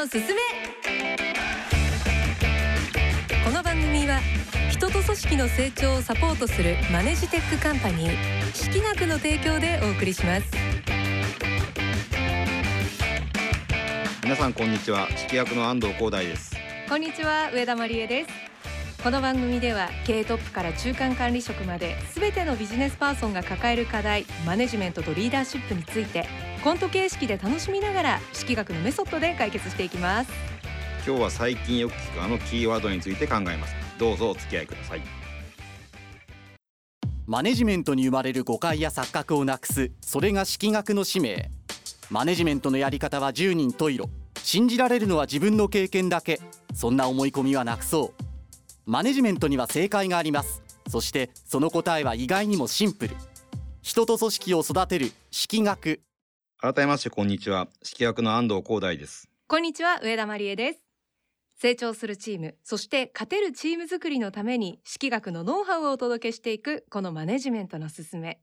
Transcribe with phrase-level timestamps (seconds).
[0.00, 0.40] のすすめ。
[3.44, 4.18] この番組は
[4.70, 10.50] 人と組織の成長をサポートするマネジテックカンパニー識学の提供でお送りします。
[14.22, 15.06] 皆さんこんにちは。
[15.10, 16.56] 識学の安藤広大です。
[16.88, 18.30] こんにちは上田真理恵です。
[19.04, 26.26] この番組では経営トップから中間管理職まで全てのビジネスパーソンが抱える課題マネジメントとリーダーシップについて
[26.62, 30.30] コント形式で楽しみながら式学のメソッドで解決していきます。
[31.06, 33.74] 今日は最近よく聞くあのキーワードについて考えます。
[33.98, 35.02] どうぞお付き合いください。
[37.26, 41.50] マネジメントに生まれる誤解や錯覚をなくすそれが式学の使命。
[42.10, 44.10] マネジメントのやり方は10人十色。
[44.42, 46.40] 信じられるのは自分の経験だけ。
[46.74, 48.24] そんな思い込みはなくそう。
[48.84, 50.62] マネジメントには正解があります。
[50.88, 53.16] そしてその答えは意外にもシンプル。
[53.80, 56.02] 人と組織を育てる式学
[56.62, 57.68] 改めましてこんにちは。
[57.82, 59.30] 指揮役の安藤光大です。
[59.48, 60.80] こんにちは上田真理恵です。
[61.56, 68.42] 成長するチームそして勝てるチーム作りのために式学のノウハウをお届けしていくこのマネジメントのすすめ。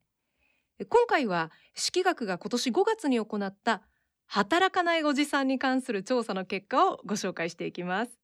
[0.80, 3.84] 今回は式学が今年5月に行った
[4.26, 8.18] 働かないおじさんに関する調査の結果をご紹介していきます。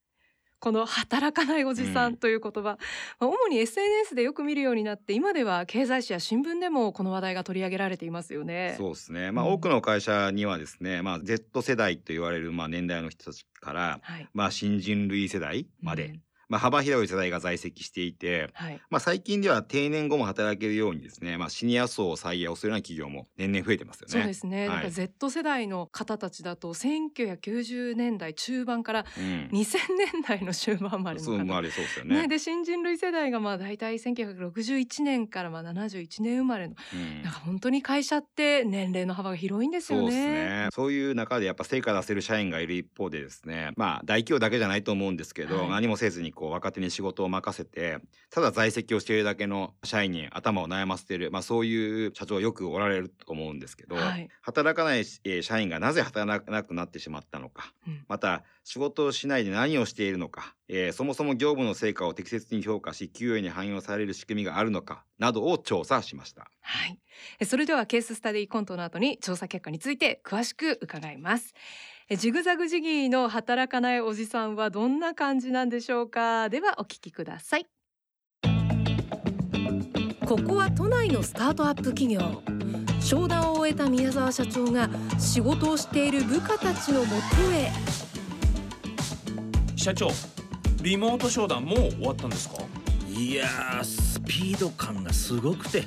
[0.64, 2.78] この働かないおじさんという言葉、ま
[3.20, 8.76] あ主に SNS でよく見るようになって今では経済誌や新聞でもこの話題が取り上げられていますよね。
[8.78, 9.34] そうですね。
[9.34, 9.54] まあ、うん。
[9.56, 16.22] 多くの会社にはですねまあ Z 世代と言われるまあ年代の人たちからはい、まあ新人類世代まで、うん
[16.54, 24.12] まあ幅広い世代が在籍していてはい、まあ最近では定年後も働けるようにですねまあシニア層を採用するような企業も年々増えてますよね。
[24.12, 29.50] そうですね、はいなんか Z 世代の方たちだと1990年代中盤からうん。
[29.52, 29.78] 2000
[30.14, 37.24] 年代の終盤までの方そう生まれそうですよね、ねで新人類世代がまあ大体1961年からまあ71年生まれのうん。
[37.24, 40.16] なんか本当に会社って年齢の幅が広いんですよそうね。
[40.16, 40.68] ですね。
[40.72, 45.70] そういう中でやっぱ成果出せる社員がいる一方でですね、まあ大企業だけじゃないと思うんですけど、はい。
[45.70, 48.00] 何もせずにこう若手に仕事を任せて、
[48.30, 66.50] ただ在籍をしているだけの社員に頭を悩ませている、まあそういう社長よくおられると思うんですけど、はい働かない、えー社員がなぜ働かなくなってしまったのか、うんまた仕事をしないで何をしているのか、えーそもそも業務の成果を適切に評価し給与に反映される仕組みがあるのかなどを調査しました。
[66.62, 67.00] はい、
[67.40, 71.54] えそれではケーススタディコントの後に調査結果について詳しく伺います。
[72.10, 76.50] えジグザグジギーの働かないおじさんはどんな感じなんでしょうか？
[76.50, 77.66] ではお聞きください。
[80.26, 82.44] ここは都内のスタートアップ企業。
[83.00, 87.14] 商談を終えた宮沢社長が仕事をしている部下たちのもと
[87.54, 87.72] へ。
[89.78, 90.10] 社長
[90.82, 92.56] リモート商談もう終わったんですか？
[93.08, 95.84] いやースピード感がすごくて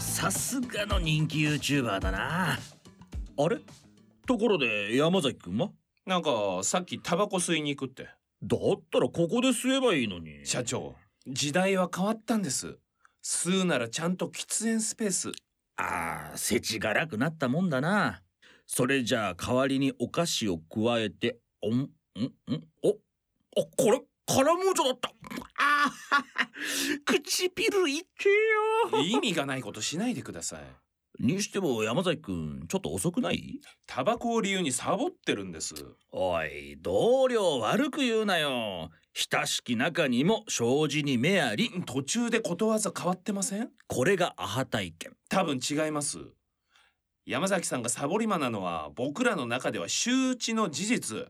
[0.00, 2.58] さすがの人気 YouTuber だな
[3.38, 3.60] あれ？
[4.26, 5.70] ところで山崎くんは？
[6.06, 6.30] なんか
[6.62, 8.04] さっきタバコ吸いに行くって。
[8.42, 10.44] だったらここで吸えばいいのに。
[10.44, 10.94] 社長
[11.28, 12.78] 時代は変わったんです。
[13.22, 15.32] 吸うならちゃんと喫煙スペース。
[15.76, 18.22] あー世知辛くなったもんだな。
[18.66, 21.88] それじゃあ代わりにお菓子を加えておんんん
[22.82, 25.08] おあこれカラムーチョだった。
[25.08, 26.48] あーはは
[26.94, 29.02] 唇いってよ。
[29.02, 30.60] 意味がないことしないでください
[31.22, 33.60] にしても山崎くんちょっと遅くない？
[33.86, 35.72] タバコを理由にサボってるんです。
[36.10, 38.90] おい同僚悪く言うなよ。
[39.14, 41.70] 親しき中にも障子に目あり。
[41.86, 43.70] 途中でことわざ変わってません？
[43.86, 45.12] これがアハ体験。
[45.28, 46.18] 多分違います。
[47.24, 51.26] 山崎さんがサボり魔なのは僕らの中では周知の事実。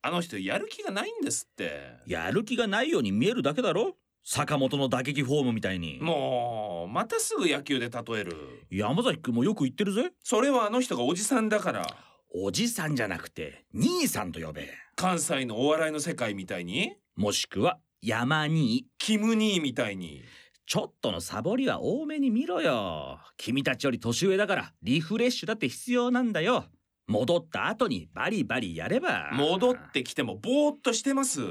[0.00, 1.98] あの人やる気がないんですって。
[2.06, 5.98] やる気がないように見えるだけだろ坂本の打撃フォームみたいに。
[6.00, 8.66] もうまたすぐ野球で例える。
[8.70, 10.12] 山崎くんもよく言ってるぜ。
[10.22, 11.86] それはあの人がおじさんだから。
[12.34, 14.68] おじさんじゃなくて兄さんと呼べ。
[14.96, 16.96] 関西のお笑いの世界みたいに？
[17.16, 18.86] もしくは山兄。
[18.96, 20.22] キム兄みたいに。
[20.66, 23.18] ちょっとのサボりは多めに見ろよ。
[23.36, 26.64] 君たちより年上だからリフレッシュだって必要なんだよ。
[27.06, 29.30] 戻った後にバリバリやれば。
[29.34, 31.42] 戻ってきてもぼーっとしてます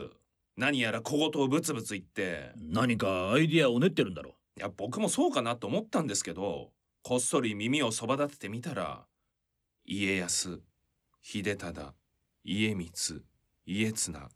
[0.57, 2.51] 何やら小言をブツブツ言って。
[2.55, 6.69] 何かアイディアを練ってるんだろいや僕もそうかなと思ったんですけど
[7.01, 9.03] こっそり耳をそば立ててみたら
[9.83, 10.61] 家康
[11.21, 11.93] 秀忠
[12.43, 12.91] 家光
[13.65, 14.29] 家綱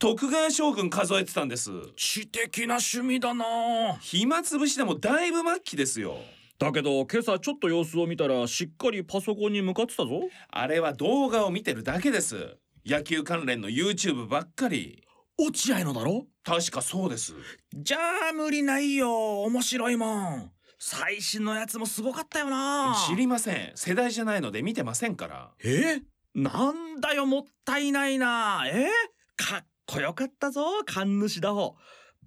[0.00, 1.70] 徳川将軍数えてたんです。
[1.94, 3.98] 知的な趣味だな。
[4.00, 6.16] 暇つぶしでもだいぶ末期ですよ。
[6.58, 10.22] だけど今朝ちょっと様子を見たらしっかりパソコンに向かってたぞ。
[10.48, 12.56] あれは動画を見てるだけです。
[12.86, 15.04] 野球関連の YouTube ばっかり
[15.42, 16.26] 落合のだろ？
[16.44, 17.34] 確かそうです。
[17.74, 17.98] じゃ
[18.30, 20.50] あ無理ないよ面白いもん。
[20.78, 22.94] 最新のやつもすごかったよな。
[23.08, 23.72] 知りません。
[23.74, 25.50] 世代じゃないので見てませんから。
[25.64, 26.00] え？
[26.34, 28.64] なんだよもったいないな。
[28.66, 28.88] え？
[29.36, 31.76] かっこよかったぞ神主だほ。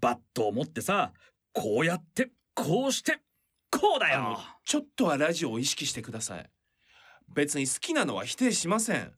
[0.01, 1.13] バットを持ってさ
[1.54, 3.19] こうやってこうして
[3.71, 4.39] こうだよ。
[4.65, 6.50] ちょっとはラジオを意識してください。
[7.33, 9.12] 別に好きなのは否定しません。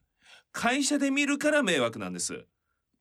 [0.52, 2.46] 会社で見るから迷惑なんです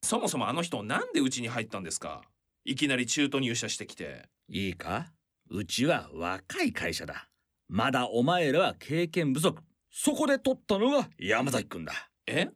[0.05, 2.21] そもそもあの人なんでうちに入ったんですか？
[2.65, 4.29] いきなり中途入社してきて。
[4.49, 5.07] いいか？
[5.51, 7.29] うちは若い会社だ。
[7.69, 9.63] まだお前らは経験不足。
[9.91, 11.93] そこで取ったのが山崎くんだ。
[12.27, 12.51] え？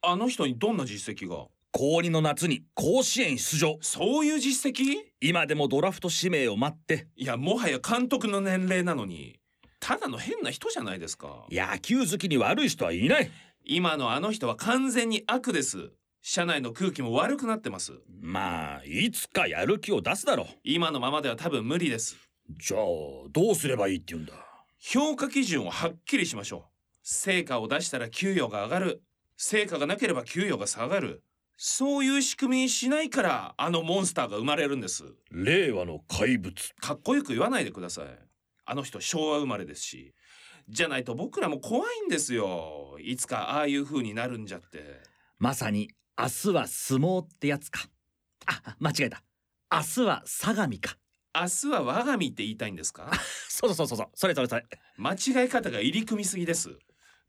[0.00, 1.46] あの人にどんな実績が？
[1.72, 3.76] 高2の夏に甲子園出場。
[3.82, 4.96] そういう実績？
[5.20, 7.08] 今でもドラフト指名を待って。
[7.16, 9.38] いやもはや監督の年齢なのに。
[9.78, 11.44] ただの変な人じゃないですか。
[11.50, 13.30] 野球好きに悪い人はいない。
[13.64, 15.90] 今のあの人は完全に悪です
[16.30, 17.94] 社内の空気も悪くなってます。
[18.20, 20.46] まあいつかやる気を出すだろう。
[20.62, 22.18] 今のままでは多分無理です。
[22.50, 22.80] じゃあ
[23.30, 24.34] どうすればいいって言うんだ？
[24.78, 26.62] 評価基準をはっきりしましょう。
[27.02, 29.02] 成果を出したら給与が上がる。
[29.38, 31.22] 成果がなければ給与が下がる。
[31.56, 35.04] そういう仕組みにしないからあのモンスターが生まれるんです。
[35.30, 36.54] 令和の怪物。
[36.78, 38.04] かっこよく言わないでください。
[38.66, 40.12] あの人昭和生まれですし。
[40.68, 42.98] じゃないと僕らも怖いんですよ。
[43.00, 45.00] いつかああいう風になるんじゃって。
[45.38, 45.88] まさに
[46.20, 47.80] 明日は相撲ってやつか。
[48.46, 49.22] あ間違えた。
[49.70, 50.96] 明日は相模か。
[51.32, 53.08] 明日は我が身って言いたいんですか？
[53.48, 54.06] そうそうそうそう。
[54.14, 54.64] それそれそれ。
[54.96, 56.76] 間違い方が入り組みすぎです。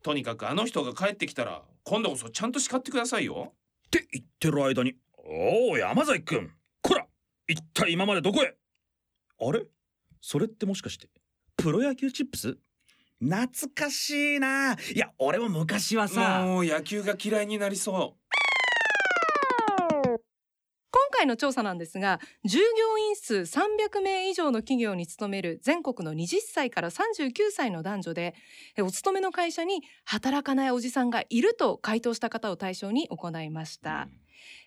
[0.01, 3.53] とにかくあの人が帰ってきたら今度こそちゃんと叱ってくださいよ。
[3.85, 6.51] って言ってる間におお山崎くん
[6.81, 7.05] こら。
[7.47, 8.55] 一体今までどこへ？
[9.39, 9.67] あれ？
[10.19, 11.09] それってもしかして
[11.57, 12.57] プロ野球チップス？
[13.21, 14.73] 懐かしいな。
[14.73, 16.43] いや俺も昔はさ。
[16.43, 18.15] もう野球が嫌いになりそ
[20.91, 28.33] 今回の調査なんですが従業員数300名以上の企業に勤める全国の20歳から39歳の男女で
[28.75, 34.07] えお勤めの会社に働かないおじさんがいると回答した方を対象に行いました、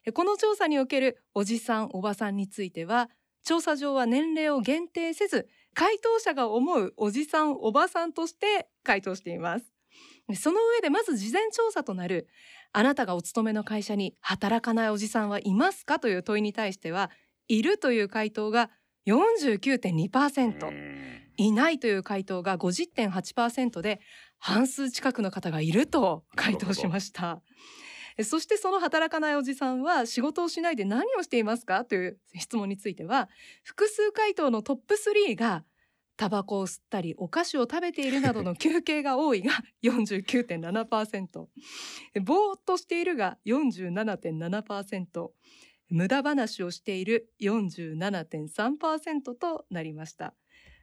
[0.04, 3.10] えこの調査におけるおじさんおばさんについては
[3.42, 9.72] 調査上は年齢を限定せず回答者が思うおじさんおばさんとして回答しています。
[10.28, 12.28] でその上でまず事前調査となる
[12.74, 15.98] あなたがお勤めの会社に働かないおじさんはいますか？
[15.98, 17.10] という問いに対しては
[17.48, 18.70] いるという回答が
[19.06, 20.72] 49.2%
[21.36, 24.00] いないという回答が50.8%で
[24.38, 27.42] 半数近くの方がいると回答しました。
[28.22, 31.84] そしてその働かないおじさんは仕事をしないで何をしていますか？
[31.84, 33.28] という質問については
[33.64, 35.64] 複数回答のトップ3が
[36.22, 39.50] タバコを吸ったりお菓子を食べているなどの 休憩が多いが
[39.82, 41.48] 49.7%
[42.22, 45.30] ぼーっとしているが47.7%
[45.88, 50.36] 無駄話をしている47.3%となりました。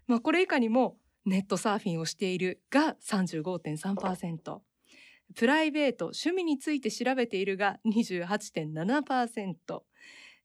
[0.07, 4.59] まあ、これ以下にもネットサーフィンをしているが35.3%
[5.35, 9.55] プライベート趣味について調べているが28.7%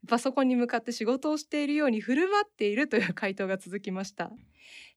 [0.06, 4.30] パソコンに向かって仕事をしているように振る舞っているという回答が続きました。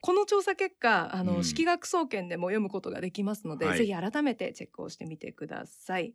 [0.01, 1.43] この調査結果あの、うん。
[1.43, 3.77] 式学総研でも読むことができますので、はい。
[3.77, 6.13] ぜひ改めてチェックをしてみてください、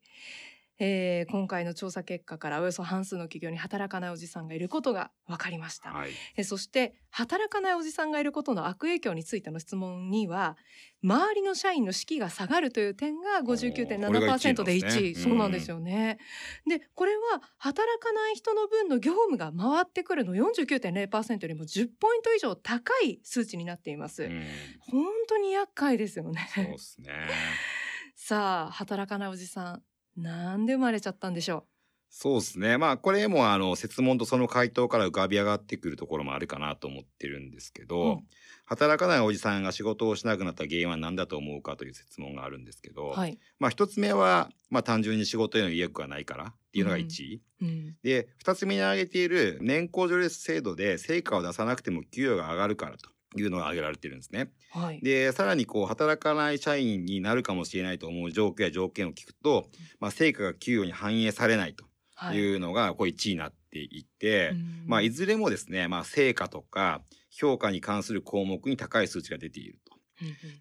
[0.84, 6.10] えー今回の調査結果からおよそ半数の企業に働かないおじさんがいることが分かりました、はい。
[6.36, 10.56] えそして働かないおじさんがいることの悪影響についての質問には
[11.04, 14.92] 周りの社員の士気が下がるという点がこれが1位なん59.7%でですね。
[14.92, 15.14] 1位。
[15.14, 16.18] そうなんですよね。
[16.66, 24.24] でこれは働かない人の分の業務が回ってくるの49.0%よりも10ポイント以上高い数値になっています。
[24.24, 24.44] うん。
[24.80, 26.48] 本当に厄介ですよね。
[26.52, 27.28] そうですね。
[28.16, 29.82] さあ働かないおじさん
[30.16, 31.66] なんで生まれちゃったんでしょ
[32.14, 38.26] そうですねまあこれもあの設問とその回答から浮かび上がってくるところもあるかなと思ってるんですけど、うん
[38.64, 43.10] 働かないおじさんが仕事をしなくなった原因は何だと思うかという設問があるんですけど、う。
[43.10, 43.38] はい。
[43.58, 47.96] まあ一つ目はまあ単純に仕事への意欲がないからっていうのが1位、うん。
[48.02, 54.50] で2つ目に挙げている年功序列制度で成果を出さなくても給与が上がるからというのが挙げられてるんですね。
[54.70, 55.00] はい。
[55.00, 59.68] でさらにこう働かない社員になるかもしれないと思う状況や条件を聞くと、
[60.00, 61.84] まあ、成果が給与に反映されないと
[62.14, 62.36] はい。
[62.36, 69.92] いうのがこう1位になっていって、うんまあ、いずれもですね、まあ、成果とか評価に関する項目に高い数値が出ていると。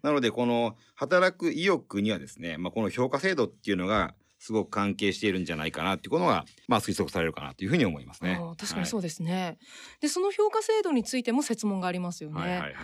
[0.02, 8.40] なのでこの働く意欲にはですね、まあ、この評価制度っていうのがすごく関係しているんじゃないかなっていうことが、まあ、推測されるかなというふうに思いますね。
[8.58, 9.56] 確かにそううですね、
[10.00, 12.74] でその評価制度についても設問がありますよね、はいはいはい。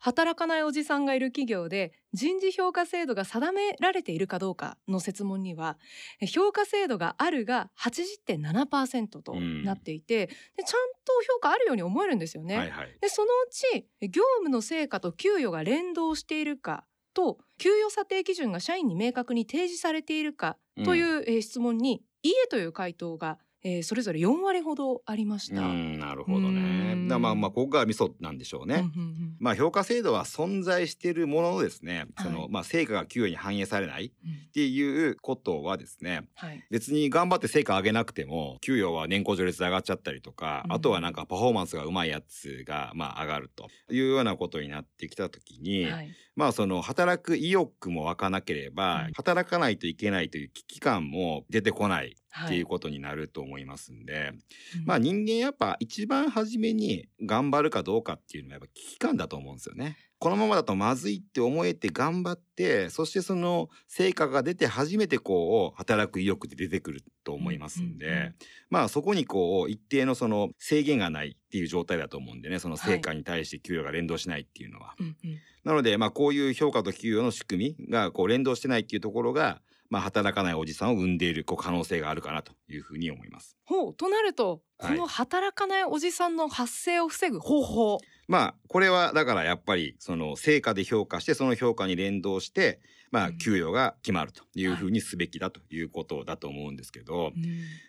[0.00, 5.78] 働かないおじさんがいる企業で人事評価制度が定められているかどうかの設問には
[6.20, 12.98] え評価制度があるが80.7%となっていて、でちゃんと評価あるように思えるんですよね、はいはい。
[13.00, 16.84] でそのうち業務の成果と給与が連動しているか
[17.18, 25.62] と給与査定基準が社員に明確に提示されているかという、えー質問に「いいえ」という回答が、えーそれぞれ4割ほどありました。
[25.62, 26.94] うんなるほどうね。
[26.94, 27.08] ん。
[27.08, 28.76] だまあまあここがミソなんでしょうね。
[28.76, 29.36] うんうんうん。
[29.40, 32.32] まあ評価制度は存在しているもののですね、そはい。
[32.32, 34.50] のまあ成果が給与に反映されないっうん。
[34.52, 36.64] ていうことはですね、はい。
[36.70, 40.72] 別に頑張って成果上げなくても給与は年功序列で上がっちゃったりとか、うん。
[40.74, 46.10] あとはなんかパフォーマンスがうまいやつがまあ上がるというようなことになってきた時に、はい。
[46.36, 49.12] まあその働く意欲も湧かなければ、うん。
[49.14, 52.58] 働かないといけないという危機感も出てこないってい。
[52.58, 54.32] うはいことになると思いますんで、
[54.78, 54.84] うん。
[54.84, 59.96] まあ人間やっぱ一番初めに頑張るかどうかっていうのはやっぱ危機感だと思うんですよね。
[60.20, 68.34] このままだとまずいって思えて頑張ってそしてその成果が出て初めてこう働く意欲って出てくると思いますんで、うんうんうん。
[68.68, 74.94] まあそこにこう一定のその制限がないっていう状態だと思うんでねその成果に対して給与が連動しないっていうのは。
[74.98, 75.16] うんうん。
[75.64, 83.56] なのでまあこういう評価と給与の仕組みがこう連動してないっていうところがまあ働かないおじさんを生んでいるこう可能性があるかなというふうに思います。
[83.64, 84.96] ほうとなると、はい。
[84.96, 87.98] この働かないおじさんの発生を防ぐ方法。
[88.26, 92.80] まあこれはだからやっぱりその成果で評価してその評価に連動して
[93.10, 93.38] まあうん。
[93.38, 97.42] 給与が決まるというふうにすべきだということだと思うんですけど、うん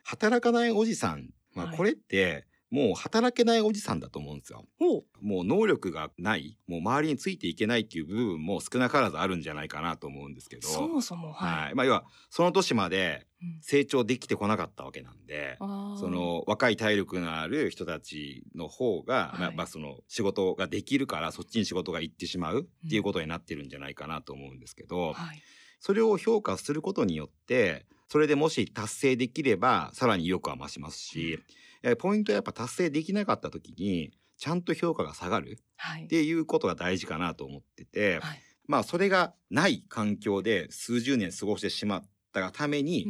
[0.04, 4.66] 働かないおじさん、まあ、はいこれってもう働けないおじさんだと思うんですよ。
[5.22, 10.68] もう能力がないもう周りについていけないっていう部分も少なからずあるんじゃないかなと思うんですけど。
[10.68, 11.76] そもそもはい、はい。
[11.76, 13.60] まあ、要はその年までうん。
[13.62, 15.56] 成長できてこなかったわけなんで。
[15.60, 16.00] あー。
[16.00, 19.40] その若い体力のある人たちの方が、はい。
[19.40, 25.42] まあまあその仕事ができるからそっちに仕事が行ってしまうっていうことになってるんじゃないかなと思うんですけど、はい。
[25.80, 31.40] それを評価することによってそれでもし達成できればさらに意欲は増しますし、
[31.84, 36.06] えポイントはやっぱ達成できなかった時にちゃんと評価が下がるはい。
[36.06, 38.40] っていうことが大事かなと思ってて、はい。
[38.68, 43.04] まあそれがない環境で数十年過ごしてしまったがために、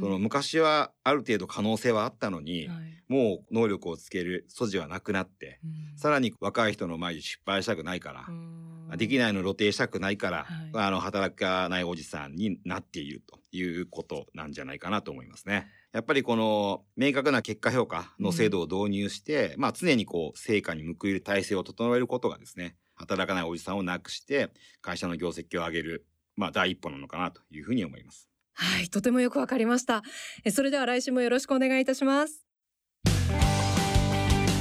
[0.00, 3.02] その昔はある程度可能性はあったのに、はい。
[3.08, 5.98] もう能力をつける素地はなくなって、うん。
[5.98, 8.59] さらに若い人の前に失敗したくないから、うん
[8.96, 10.70] できないの露呈したくないから、はい。
[10.74, 15.68] あの働かないおじさんになっているということなんじゃないかなと思いますね。
[15.92, 24.50] やっぱりこの明確な結果評価の制度を導入して、まあ常にこう成果に報いる体制を整えることがですね働かないおじさんをなくして
[24.82, 26.06] 会社の業績を上げる、
[26.36, 28.28] まあ、第一歩なのかなというふうに思います。
[28.54, 30.02] はいとてもよくわかりました。
[30.44, 32.44] えそれでは来週もよろしくお願いいたします。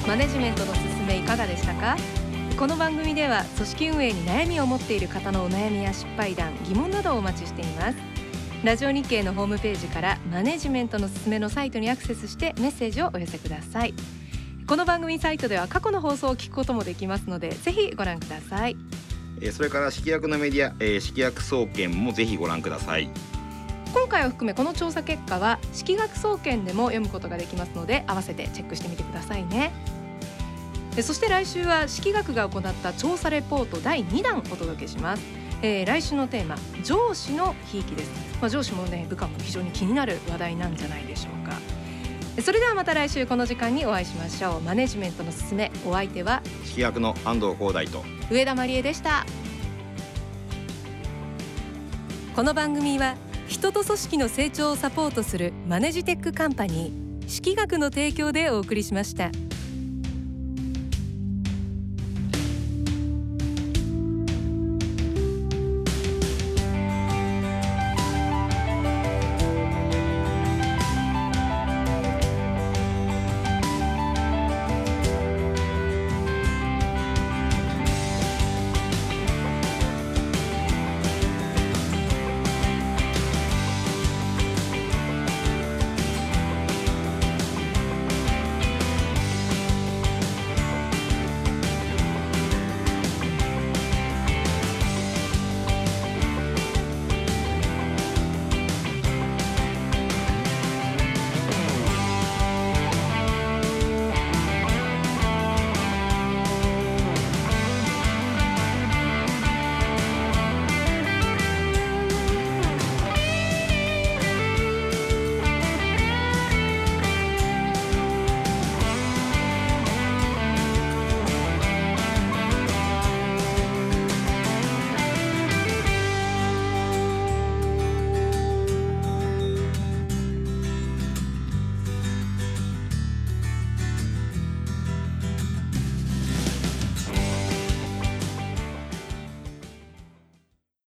[0.07, 1.95] マネジメントのすすめいかがでしたか？
[2.59, 7.97] この番組では組織運営に悩みを持っている方のお悩みや失敗談疑問などをお待ちしています。
[8.65, 13.93] ラジオ日経のホームページからマネジメントのすすめのサイトにアクセスしてメッセージをお寄せください。
[14.67, 18.75] この番組サイトでは過去の放送を聞くこともできますのでぜひご覧ください。
[19.39, 23.09] えーそれから式薬のメディア、えー式薬総研もぜひご覧ください。
[23.93, 29.71] 今回を含めこの調査結果は式学総研でも読むことができますので合わせてチェックしてみてくださいね
[30.99, 35.23] えそして来週は式学が行った調査レポート第2弾お届けします、
[35.61, 41.55] えー来週のテーマ上司のひいきです、まあ、上司もね部下も非常に気になる話題なんじゃないでしょうか。
[42.35, 44.61] えそれではまた来週この時間にお会いしましょう。
[44.61, 48.03] マネジメントのすすめお相手は式薬の安藤光大と。
[48.29, 49.25] 上田真理恵でした。
[52.35, 53.15] この番組は
[53.47, 59.31] 人と組織の成長をサポートするマネジテックカンパニー式学の提供でお送りしました。